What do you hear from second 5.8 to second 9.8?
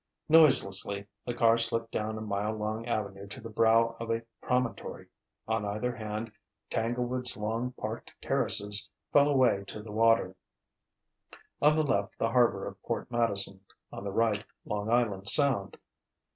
hand Tanglewood's long parked terraces fell away